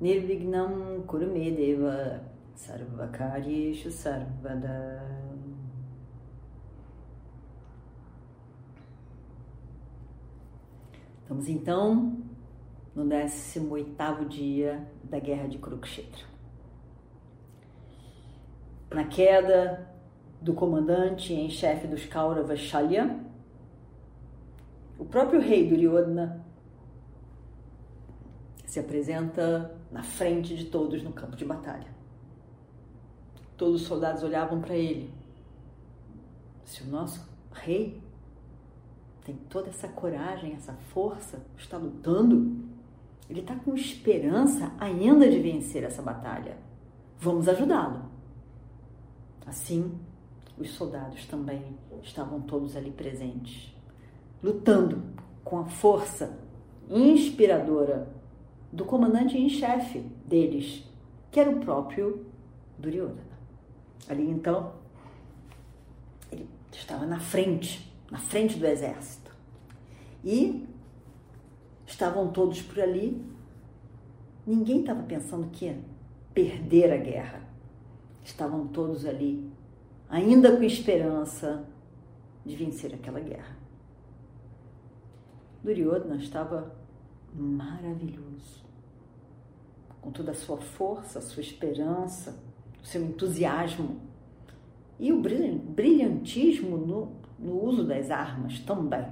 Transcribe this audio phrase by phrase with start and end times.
[0.00, 2.22] Nirvignam Kurumedeva
[2.54, 5.02] Sarvakaryeshu Sarvada.
[11.20, 12.16] Estamos então
[12.94, 16.24] no 18 dia da Guerra de Kurukshetra.
[18.94, 19.92] Na queda
[20.40, 23.18] do comandante em chefe dos Kauravas Shalya,
[24.96, 26.46] o próprio rei Duryodhana
[28.64, 31.88] se apresenta na frente de todos no campo de batalha.
[33.56, 35.12] Todos os soldados olhavam para ele.
[36.64, 38.00] Se o nosso rei
[39.24, 42.64] tem toda essa coragem, essa força, está lutando,
[43.28, 46.56] ele está com esperança ainda de vencer essa batalha.
[47.18, 48.02] Vamos ajudá-lo.
[49.46, 49.98] Assim,
[50.56, 53.76] os soldados também estavam todos ali presentes
[54.42, 55.02] lutando
[55.44, 56.38] com a força
[56.88, 58.08] inspiradora
[58.72, 60.84] do comandante em chefe deles,
[61.30, 62.26] que era o próprio
[62.78, 63.28] Duryodhana.
[64.08, 64.72] Ali então,
[66.30, 69.34] ele estava na frente, na frente do exército.
[70.24, 70.66] E
[71.86, 73.22] estavam todos por ali.
[74.46, 75.78] Ninguém estava pensando que ia
[76.32, 77.42] perder a guerra.
[78.24, 79.50] Estavam todos ali,
[80.08, 81.64] ainda com esperança
[82.44, 83.56] de vencer aquela guerra.
[85.62, 86.77] Duryodhana estava
[87.38, 88.64] maravilhoso.
[90.00, 92.42] Com toda a sua força, a sua esperança,
[92.82, 94.00] o seu entusiasmo
[94.98, 99.06] e o brilhantismo no, no uso das armas também.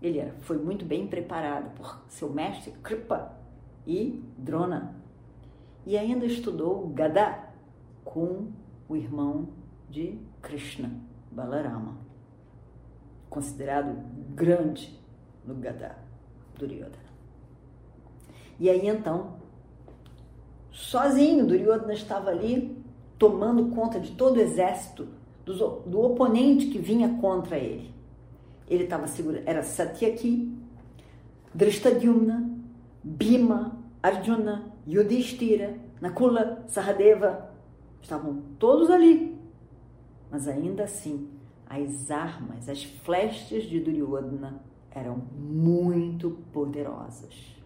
[0.00, 3.36] Ele foi muito bem preparado por seu mestre Kripa
[3.86, 4.94] e Drona.
[5.84, 7.48] E ainda estudou Gada
[8.04, 8.52] com
[8.88, 9.48] o irmão
[9.90, 10.90] de Krishna,
[11.30, 11.96] Balarama,
[13.28, 13.96] considerado
[14.34, 14.98] grande
[15.44, 15.98] no Gada,
[16.58, 17.07] Duryodhana.
[18.58, 19.34] E aí então,
[20.70, 22.76] sozinho, Duryodhana estava ali
[23.18, 25.08] tomando conta de todo o exército
[25.44, 27.94] do, do oponente que vinha contra ele.
[28.68, 30.52] Ele estava seguro, era Satyaki,
[31.54, 32.50] Drishtadyumna,
[33.02, 37.50] Bhima, Arjuna, Yudhishthira, Nakula, Sahadeva,
[38.00, 39.36] estavam todos ali.
[40.30, 41.28] Mas ainda assim,
[41.68, 47.57] as armas, as flechas de Duryodhana eram muito poderosas.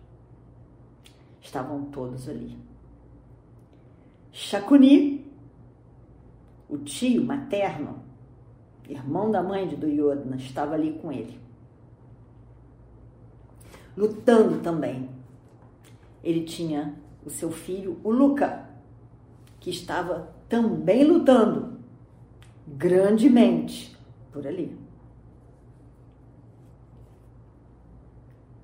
[1.42, 2.56] Estavam todos ali.
[4.30, 5.30] Shakuni,
[6.68, 8.02] o tio materno,
[8.88, 11.38] irmão da mãe de Duryodhana, estava ali com ele.
[13.94, 15.10] Lutando também.
[16.24, 16.94] Ele tinha
[17.26, 18.70] o seu filho, o Luca,
[19.60, 21.78] que estava também lutando
[22.66, 23.94] grandemente
[24.32, 24.81] por ali.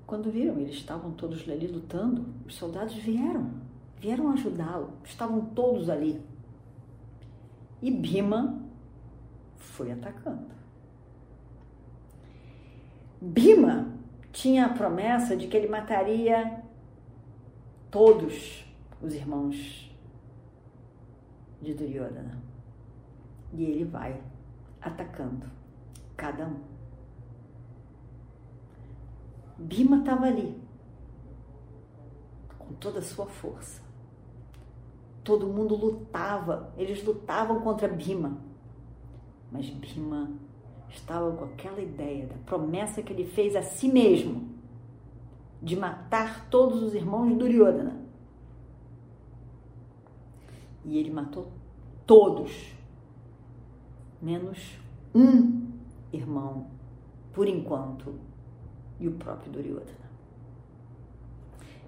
[0.09, 3.51] Quando viram, eles estavam todos ali lutando, os soldados vieram,
[3.99, 6.19] vieram ajudá-lo, estavam todos ali.
[7.79, 8.59] E Bima
[9.55, 10.47] foi atacando.
[13.21, 13.93] Bima
[14.31, 16.59] tinha a promessa de que ele mataria
[17.91, 18.65] todos
[19.03, 19.95] os irmãos
[21.61, 22.41] de Duryodhana.
[23.53, 24.19] E ele vai
[24.81, 25.45] atacando
[26.17, 26.78] cada um.
[29.59, 30.57] Bima estava ali,
[32.57, 33.81] com toda a sua força.
[35.23, 38.37] Todo mundo lutava, eles lutavam contra Bima.
[39.51, 40.31] Mas Bima
[40.89, 44.49] estava com aquela ideia da promessa que ele fez a si mesmo
[45.61, 47.99] de matar todos os irmãos de Duryodhana.
[50.85, 51.51] E ele matou
[52.07, 52.73] todos,
[54.21, 54.79] menos
[55.13, 55.67] um
[56.13, 56.67] irmão,
[57.33, 58.15] por enquanto,
[58.99, 60.09] e o próprio Duryodhana.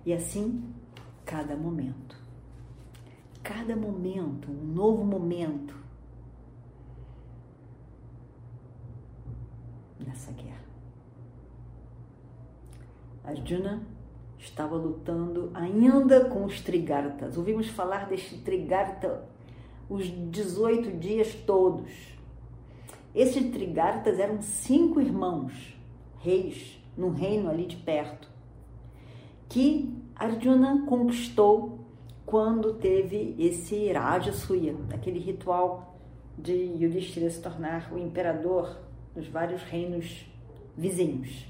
[0.05, 0.73] E assim,
[1.25, 2.15] cada momento.
[3.43, 5.75] Cada momento, um novo momento
[9.99, 10.61] nessa guerra.
[13.23, 13.83] Arjuna
[14.37, 17.37] estava lutando ainda com os Trigartas.
[17.37, 19.27] Ouvimos falar deste Trigarta
[19.89, 21.91] os 18 dias todos.
[23.13, 25.77] Esses Trigartas eram cinco irmãos,
[26.19, 28.29] reis, num reino ali de perto,
[29.47, 31.79] que Arjuna conquistou
[32.25, 35.97] quando teve esse Rajasuya, aquele ritual
[36.38, 38.79] de Yudhishthira se tornar o imperador
[39.13, 40.25] dos vários reinos
[40.77, 41.47] vizinhos.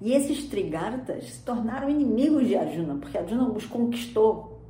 [0.00, 4.60] E esses Trigartas se tornaram inimigos de Arjuna, porque Arjuna os conquistou.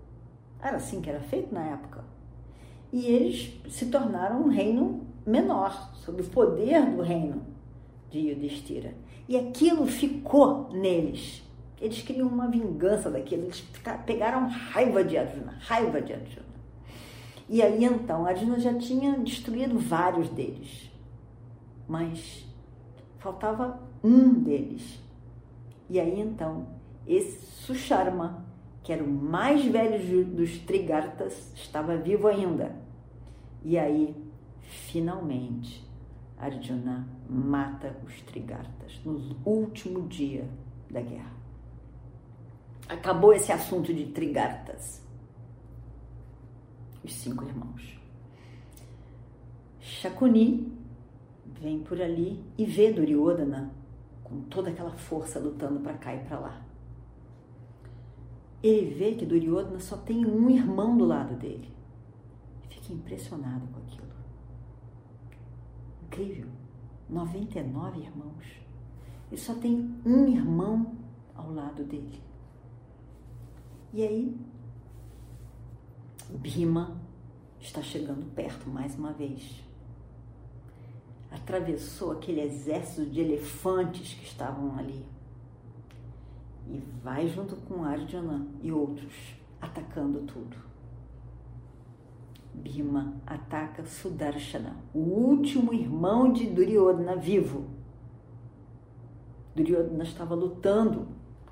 [0.62, 2.04] Era assim que era feito na época.
[2.92, 7.55] E eles se tornaram um reino menor, sob o poder do reino
[8.10, 8.94] de Yudhishthira.
[9.28, 11.42] E aquilo ficou neles.
[11.80, 13.62] Eles queriam uma vingança daquilo, eles
[14.06, 16.46] pegaram raiva de Arjuna, raiva de Arjuna.
[17.48, 20.90] E aí então, Arjuna já tinha destruído vários deles,
[21.86, 22.46] mas
[23.18, 25.00] faltava um deles.
[25.88, 26.66] E aí então,
[27.06, 28.44] esse Susharma,
[28.82, 32.74] que era o mais velho dos Trigartas, estava vivo ainda.
[33.64, 34.14] E aí,
[34.60, 35.84] finalmente,
[36.38, 40.48] Arjuna mata os Trigartas no último dia
[40.90, 41.32] da guerra.
[42.88, 45.04] Acabou esse assunto de Trigartas.
[47.02, 47.98] Os cinco irmãos.
[49.80, 50.72] Shakuni
[51.60, 53.72] vem por ali e vê Duryodhana
[54.22, 56.62] com toda aquela força lutando para cá e para lá.
[58.62, 61.70] Ele vê que Duryodhana só tem um irmão do lado dele.
[62.68, 64.06] Fica impressionado com aquilo.
[66.04, 66.48] Incrível.
[67.08, 68.44] 99 irmãos.
[69.30, 70.94] Ele só tem um irmão
[71.34, 72.20] ao lado dele.
[73.92, 74.36] E aí,
[76.30, 77.00] Bhima
[77.60, 79.62] está chegando perto mais uma vez.
[81.30, 85.04] Atravessou aquele exército de elefantes que estavam ali.
[86.68, 89.14] E vai junto com Arjuna e outros,
[89.60, 90.65] atacando tudo.
[92.56, 97.68] Bhima ataca Sudarshana, o último irmão de Duryodhana vivo.
[99.54, 101.08] Duryodhana estava lutando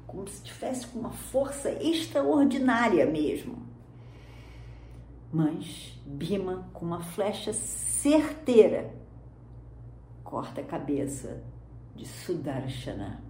[0.06, 3.66] como se tivesse com uma força extraordinária mesmo.
[5.32, 8.94] Mas Bhima, com uma flecha certeira,
[10.22, 11.42] corta a cabeça
[11.94, 13.22] de Sudarshana.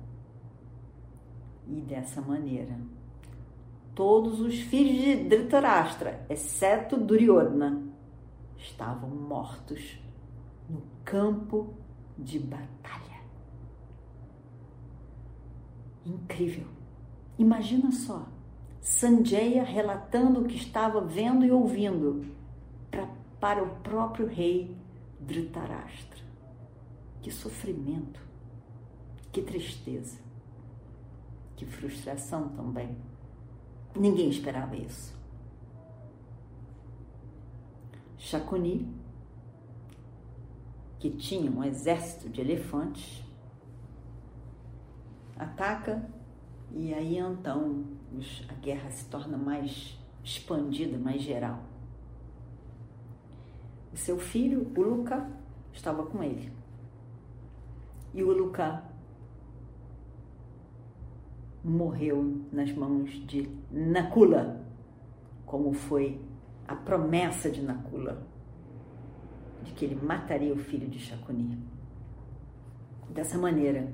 [1.67, 2.79] E dessa maneira,
[3.95, 7.83] todos os filhos de Dhritarashtra, exceto Duryodhana,
[8.57, 9.99] estavam mortos
[10.69, 11.75] no campo
[12.19, 13.23] de batalha.
[16.05, 16.67] Incrível!
[17.39, 18.27] Imagina só,
[18.81, 22.27] Sanjaya relatando o que estava vendo e ouvindo
[22.91, 23.09] pra,
[23.41, 24.77] para o próprio rei
[25.21, 26.23] Dhritarashtra.
[27.23, 28.21] Que sofrimento,
[29.33, 30.19] que tristeza,
[31.57, 32.95] que frustração também.
[33.95, 35.15] Ninguém esperava isso.
[38.19, 38.93] Shakuni,
[40.99, 43.23] que tinha um exército de elefantes,
[45.37, 46.09] ataca
[46.73, 47.85] e aí então
[48.49, 51.63] a guerra se torna mais expandida, mais geral.
[53.93, 55.31] O seu filho, o Luca,
[55.73, 56.53] estava com ele.
[58.13, 58.83] E o Luca
[61.65, 64.61] morreu nas mãos de Nakula,
[65.47, 66.21] como foi
[66.69, 68.27] a promessa de Nakula,
[69.63, 71.59] de que ele mataria o filho de Shakuni.
[73.09, 73.91] Dessa maneira,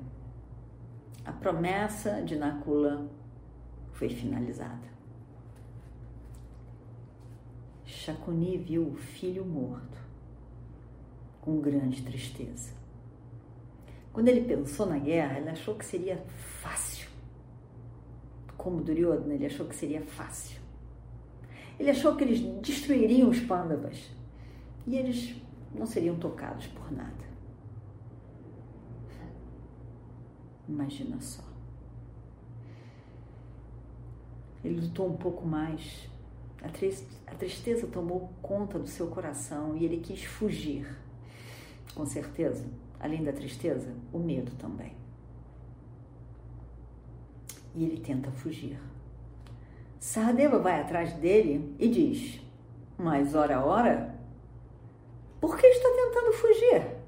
[1.23, 3.09] a promessa de Nakula
[3.93, 4.91] foi finalizada.
[7.85, 9.97] Shakuni viu o filho morto
[11.39, 12.73] com grande tristeza.
[14.11, 16.17] Quando ele pensou na guerra, ele achou que seria
[16.61, 17.10] fácil
[18.61, 20.61] como Duryodhana, ele achou que seria fácil.
[21.79, 24.11] Ele achou que eles destruiriam os Pandavas
[24.85, 25.35] e eles
[25.73, 27.31] não seriam tocados por nada.
[30.69, 31.43] Imagina só.
[34.63, 36.07] Ele lutou um pouco mais.
[36.61, 40.87] A tristeza tomou conta do seu coração e ele quis fugir.
[41.95, 42.63] Com certeza,
[42.99, 45.00] além da tristeza, o medo também
[47.75, 48.79] e ele tenta fugir.
[49.99, 52.41] Sahadeva vai atrás dele e diz:
[52.97, 54.15] Mas, ora, ora,
[55.39, 57.01] por que está tentando fugir?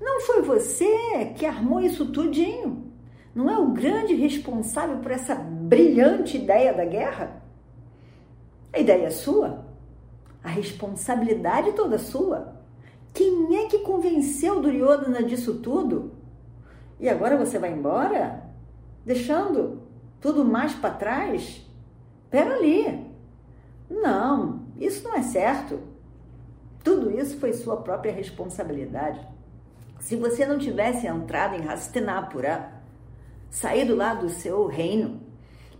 [0.00, 2.92] Não foi você que armou isso tudinho?
[3.34, 7.42] Não é o grande responsável por essa brilhante ideia da guerra?
[8.72, 9.64] A ideia é sua?
[10.42, 12.56] A responsabilidade toda sua?
[13.14, 16.12] Quem é que convenceu Duryodhana disso tudo?
[16.98, 18.41] E agora você vai embora?
[19.04, 19.82] Deixando
[20.20, 21.66] tudo mais para trás?
[22.30, 23.12] Pera ali.
[23.90, 25.80] Não, isso não é certo.
[26.82, 29.20] Tudo isso foi sua própria responsabilidade.
[30.00, 32.72] Se você não tivesse entrado em Hastinapura,
[33.50, 35.20] saído lá do seu reino,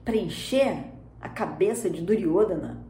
[0.05, 0.85] preencher
[1.21, 2.85] a cabeça de Duryodhana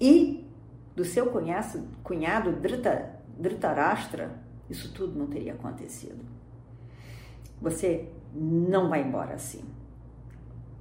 [0.00, 0.46] e
[0.94, 4.30] do seu cunhado, cunhado Drita, Dhritarashtra,
[4.70, 6.24] isso tudo não teria acontecido.
[7.60, 9.62] Você não vai embora assim.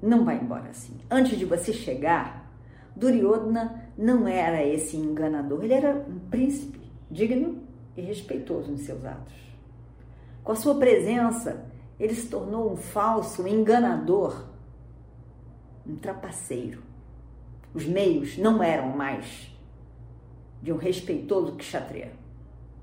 [0.01, 0.96] Não vai embora assim.
[1.10, 2.51] Antes de você chegar,
[2.96, 7.63] Duryodhana não era esse enganador, ele era um príncipe digno
[7.96, 9.34] e respeitoso em seus atos.
[10.44, 11.66] Com a sua presença,
[12.00, 14.48] ele se tornou um falso, um enganador,
[15.86, 16.82] um trapaceiro.
[17.74, 19.51] Os meios não eram mais
[20.62, 22.13] de um respeitoso kshatriya,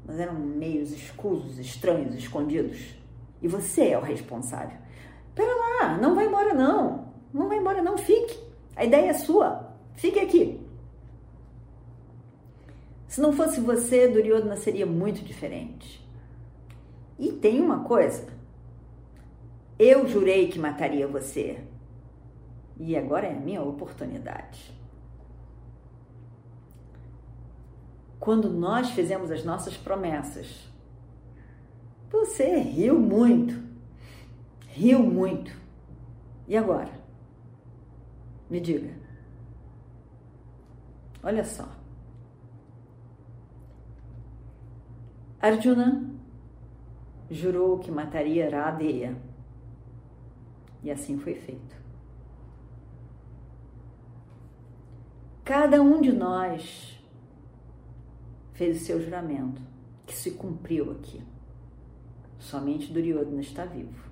[0.04, 2.94] mas eram meios escusos, estranhos, escondidos.
[3.42, 4.83] E você é o responsável.
[5.84, 7.12] Lá, não vai embora não.
[7.32, 8.38] Não vai embora não, fique.
[8.74, 9.74] A ideia é sua.
[9.94, 10.60] Fique aqui.
[13.06, 16.02] Se não fosse você, Duryodhana seria muito diferente.
[17.18, 18.26] E tem uma coisa.
[19.78, 21.60] Eu jurei que mataria você.
[22.78, 24.72] E agora é a minha oportunidade.
[28.18, 30.66] Quando nós fizemos as nossas promessas,
[32.10, 33.62] você riu muito.
[34.68, 35.63] Riu muito.
[36.46, 36.92] E agora?
[38.50, 38.94] Me diga.
[41.22, 41.68] Olha só.
[45.40, 46.10] Arjuna
[47.30, 49.16] jurou que mataria Radeya.
[50.82, 51.76] E assim foi feito.
[55.44, 56.98] Cada um de nós
[58.54, 59.60] fez o seu juramento,
[60.06, 61.22] que se cumpriu aqui.
[62.38, 64.08] Somente Duryodhana está vivo.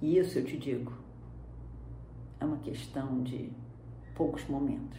[0.00, 0.92] E isso eu te digo,
[2.40, 3.52] é uma questão de
[4.14, 4.98] poucos momentos.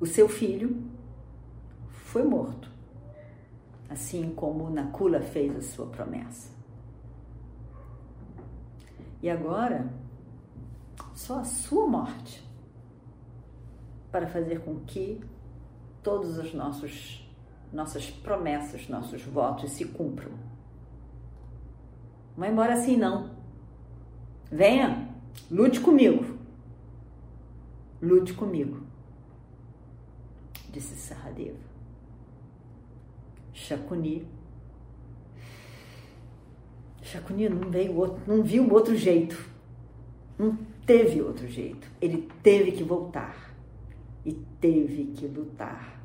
[0.00, 0.82] O seu filho
[1.90, 2.70] foi morto,
[3.88, 6.50] assim como Nakula fez a sua promessa.
[9.20, 9.92] E agora,
[11.14, 12.42] só a sua morte
[14.10, 15.20] para fazer com que
[16.02, 17.22] todos os nossos
[17.72, 20.32] nossas promessas, nossos votos se cumpram.
[22.36, 23.30] Não vai embora assim não.
[24.50, 25.08] Venha,
[25.50, 26.38] lute comigo.
[28.00, 28.92] Lute comigo
[30.72, 31.58] disse Saradeva.
[33.52, 34.26] Shakuni.
[37.02, 39.38] Shakuni não veio outro, não viu outro jeito.
[40.38, 41.86] Não teve outro jeito.
[42.00, 43.54] Ele teve que voltar
[44.24, 46.00] e teve que lutar.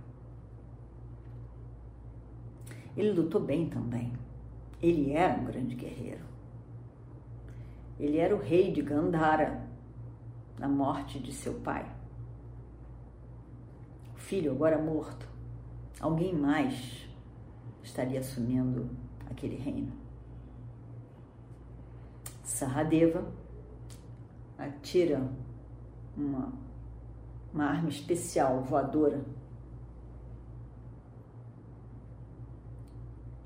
[2.95, 4.11] Ele lutou bem também.
[4.81, 6.25] Ele era um grande guerreiro.
[7.99, 9.65] Ele era o rei de Gandhara
[10.59, 11.97] na morte de seu pai
[14.27, 15.25] filho agora morto,
[16.01, 17.07] alguém mais
[17.81, 18.89] estaria assumindo
[19.29, 19.93] aquele reino.
[22.43, 23.25] Saradeva
[24.57, 25.25] atira
[26.17, 26.51] uma,
[27.53, 29.23] uma arma especial voadora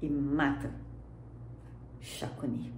[0.01, 0.73] e mata
[2.01, 2.73] Shakuni.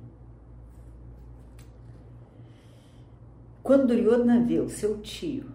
[3.63, 5.49] Quando Duryodhana o seu tio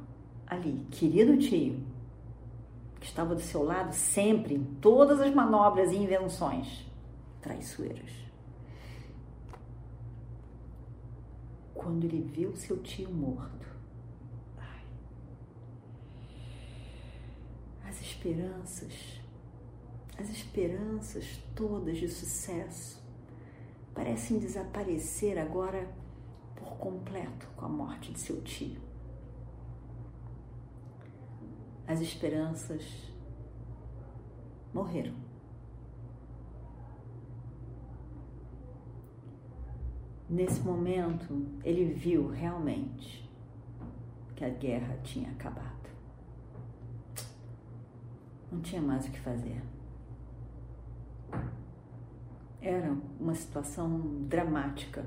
[0.47, 1.79] ali, querido tio,
[2.99, 6.87] que estava do seu lado sempre em todas as manobras e invenções
[7.43, 8.11] traiçoeiras.
[11.75, 13.69] Quando ele viu seu tio morto,
[17.87, 19.21] as esperanças,
[20.19, 22.98] as esperanças todas de sucesso
[23.99, 25.93] parecem desaparecer agora
[26.55, 28.89] por completo com a morte de seu tio
[31.89, 33.11] as esperanças
[34.75, 35.15] morreram.
[40.29, 43.27] Nesse momento, ele viu realmente
[44.37, 45.89] que a guerra tinha acabado.
[48.53, 49.63] Não tinha mais o que fazer.
[52.61, 53.99] Era uma situação
[54.29, 55.07] dramática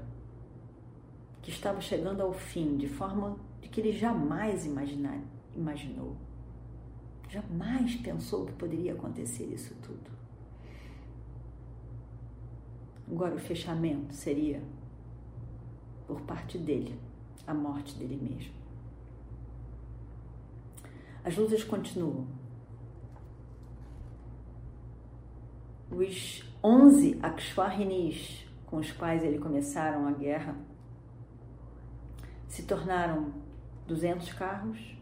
[1.42, 5.20] que estava chegando ao fim de forma de que ele jamais imaginar,
[5.56, 6.16] imaginou
[7.32, 10.12] jamais pensou que poderia acontecer isso tudo.
[13.10, 14.62] Agora, o fechamento seria,
[16.06, 17.00] por parte dele,
[17.48, 18.54] a morte dele mesmo.
[21.24, 22.28] As lutas continuam.
[25.90, 30.56] Os 11 Akshwarinis com os quais ele começaram a guerra
[32.48, 33.34] se tornaram
[33.88, 34.96] 200 carros,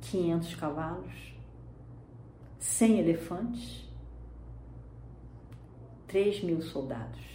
[0.00, 1.34] 500 cavalos,
[2.58, 3.90] 100 elefantes,
[6.06, 7.34] 3 mil soldados.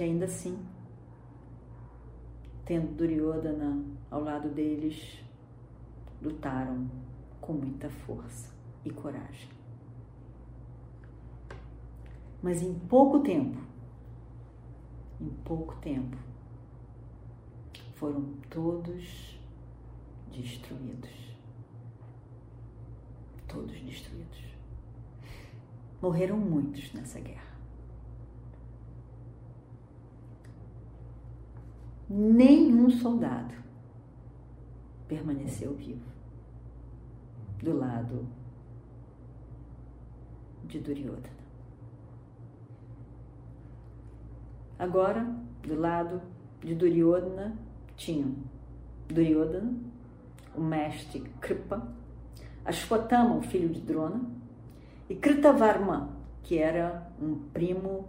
[0.00, 0.58] que ainda assim,
[2.64, 5.22] tendo Duryodhana ao lado deles,
[6.22, 6.90] lutaram
[7.38, 8.48] com muita força
[8.82, 9.59] e coragem.
[12.42, 13.58] Mas em pouco tempo,
[15.20, 16.16] em pouco tempo,
[17.96, 19.38] foram todos
[20.32, 21.36] destruídos.
[23.46, 24.44] Todos destruídos.
[26.00, 27.50] Morreram muitos nessa guerra.
[32.08, 33.54] Nenhum soldado
[35.06, 36.10] permaneceu vivo
[37.62, 38.26] do lado
[40.64, 41.39] de Duryodhana.
[44.80, 45.26] Agora,
[45.62, 46.22] do lado
[46.62, 47.54] de Duryodhana,
[47.96, 48.34] tinham
[49.06, 49.74] Duryodhana,
[50.56, 51.86] o mestre Kripa,
[52.64, 54.22] Ashwatthama, o filho de Drona,
[55.06, 58.08] e Kritavarma, que era um primo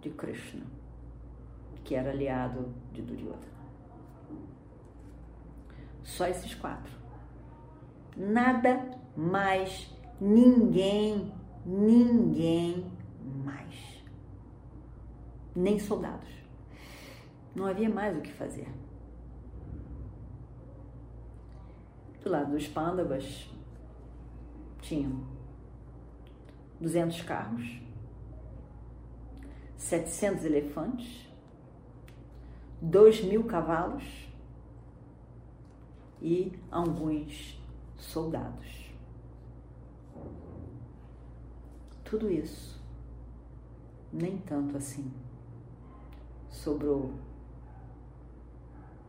[0.00, 0.62] de Krishna,
[1.84, 3.66] que era aliado de Duryodhana.
[6.02, 6.94] Só esses quatro.
[8.16, 11.30] Nada mais, ninguém,
[11.66, 12.90] ninguém
[13.44, 13.95] mais.
[15.56, 16.28] Nem soldados.
[17.54, 18.68] Não havia mais o que fazer.
[22.22, 23.48] Do lado dos Pandavas,
[24.82, 25.24] tinham
[26.78, 27.80] 200 carros,
[29.78, 31.26] 700 elefantes,
[32.82, 34.28] 2 mil cavalos
[36.20, 37.58] e alguns
[37.96, 38.92] soldados.
[42.04, 42.78] Tudo isso,
[44.12, 45.10] nem tanto assim,
[46.50, 47.12] sobrou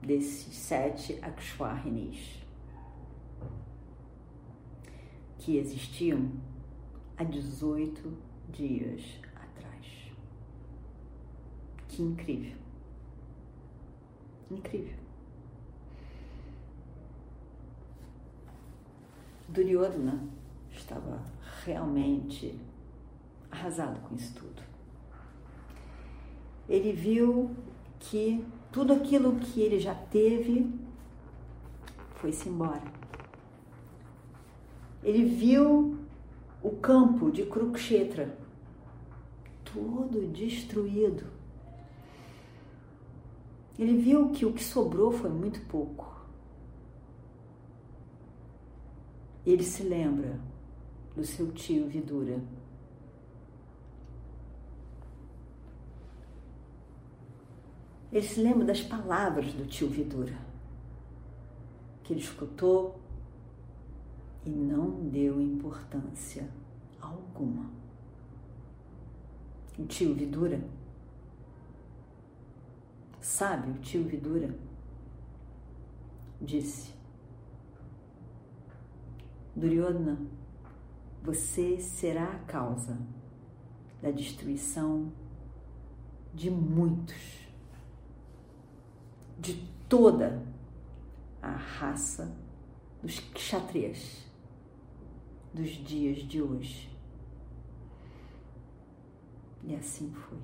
[0.01, 2.45] desses sete Akshwarnis
[5.37, 6.29] que existiam
[7.15, 8.17] há 18
[8.49, 9.01] dias
[9.33, 10.11] atrás.
[11.87, 12.57] Que incrível!
[14.51, 14.97] Incrível!
[19.47, 20.21] Duryodhana
[20.69, 21.23] estava
[21.63, 22.59] realmente
[23.49, 24.66] arrasado com isso tudo.
[26.67, 27.51] Ele viu
[27.99, 30.69] que tudo aquilo que ele já teve
[32.15, 32.83] foi-se embora.
[35.03, 35.97] Ele viu
[36.61, 38.37] o campo de Kurukshetra
[39.63, 41.25] todo destruído.
[43.77, 46.17] Ele viu que o que sobrou foi muito pouco.
[49.45, 50.39] Ele se lembra
[51.15, 52.41] do seu tio Vidura.
[58.17, 60.35] Ele se lembra das palavras do tio Vidura,
[62.03, 62.99] que ele escutou
[64.43, 66.49] e não deu importância
[66.99, 67.69] alguma.
[69.77, 70.67] O tio Vidura,
[73.21, 74.57] sabe, o tio Vidura
[76.41, 76.91] disse:
[79.55, 80.17] Duryodhana,
[81.21, 82.97] você será a causa
[84.01, 85.11] da destruição
[86.33, 87.46] de muitos,
[89.39, 89.55] de
[89.87, 90.43] toda
[91.41, 92.35] a raça
[93.01, 94.25] dos kshatriyas
[95.53, 96.89] dos dias de hoje.
[99.63, 100.37] E assim foi.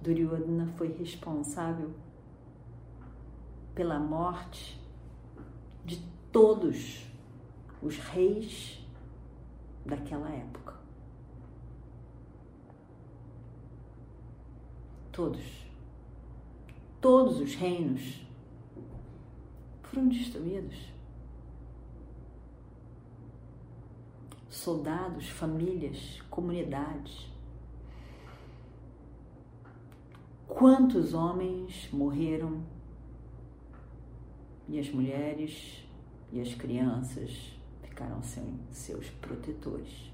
[0.00, 1.92] Duryodhana foi responsável
[3.74, 4.80] pela morte
[5.84, 7.06] de todos
[7.80, 8.84] os reis
[9.86, 10.74] daquela época.
[15.12, 15.71] Todos.
[17.02, 18.24] Todos os reinos
[19.82, 20.92] foram destruídos.
[24.48, 27.28] Soldados, famílias, comunidades.
[30.46, 32.62] Quantos homens morreram
[34.68, 35.84] e as mulheres
[36.30, 40.12] e as crianças ficaram sem seus protetores.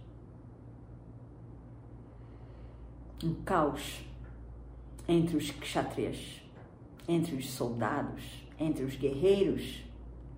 [3.23, 4.03] Um caos
[5.07, 6.48] entre os kshatriyas,
[7.09, 9.83] entre os soldados, entre os guerreiros,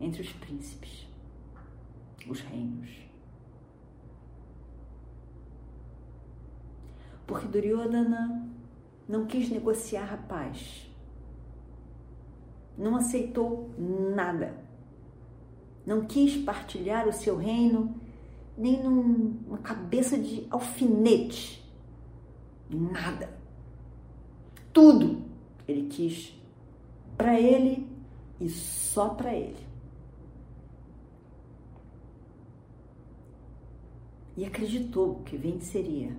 [0.00, 1.06] entre os príncipes,
[2.26, 2.88] os reinos.
[7.26, 8.48] Porque Duryodhana
[9.06, 10.90] não quis negociar a paz
[12.80, 14.54] não aceitou nada.
[15.86, 17.94] Não quis partilhar o seu reino
[18.56, 21.62] nem numa cabeça de alfinete.
[22.70, 23.38] Nada.
[24.72, 25.22] Tudo
[25.68, 26.39] ele quis
[27.20, 27.86] para ele
[28.40, 29.68] e só para ele.
[34.38, 36.16] E acreditou que venceria.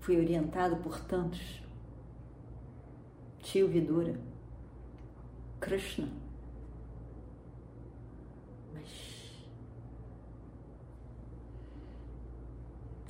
[0.00, 1.62] Fui orientado por tantos.
[3.40, 4.18] Tio Vidura,
[5.60, 6.08] Krishna.
[8.72, 9.44] Mas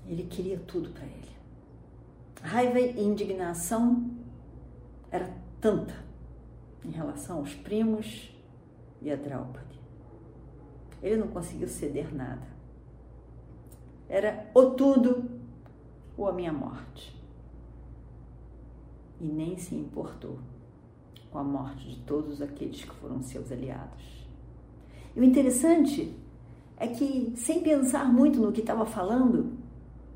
[0.05, 1.38] ele queria tudo para ele
[2.43, 4.11] raiva e indignação
[5.11, 5.95] era tanta
[6.85, 8.35] em relação aos primos
[9.03, 9.79] e a Draupadi.
[11.03, 12.47] Ele não conseguiu ceder nada.
[14.09, 15.31] Era o tudo
[16.17, 17.17] ou a minha morte.
[19.21, 20.39] E nem se importou
[21.31, 24.27] com a morte de todos aqueles que foram seus aliados.
[25.15, 26.15] E o interessante
[26.77, 29.53] é que, sem pensar muito no que estava falando,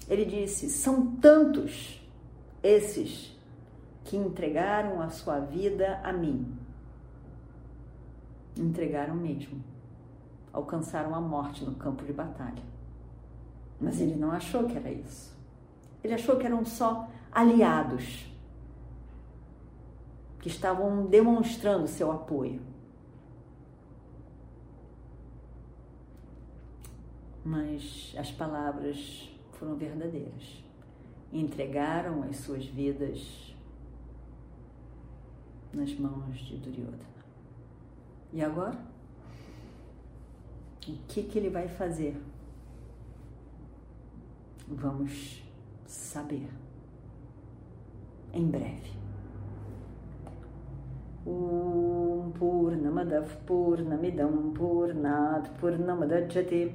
[0.08, 2.01] ele disse: são tantos
[2.62, 3.36] esses
[4.04, 6.56] que entregaram a sua vida a mim.
[8.56, 9.62] Entregaram mesmo.
[10.52, 12.62] Alcançaram a morte no campo de batalha.
[13.80, 15.36] Mas ele não achou que era isso.
[16.04, 18.30] Ele achou que eram só aliados
[20.40, 22.60] que estavam demonstrando seu apoio.
[27.44, 30.62] Mas as palavras foram verdadeiras.
[31.32, 33.54] Entregaram as suas vidas
[35.72, 37.12] nas mãos de Duryodhana.
[38.32, 38.78] E agora?
[40.86, 42.20] O que, que ele vai fazer?
[44.68, 45.42] Vamos
[45.86, 46.48] saber
[48.32, 48.90] em breve.
[51.26, 56.74] Om Purnamadav Purnamidam Purnat Purnamadajate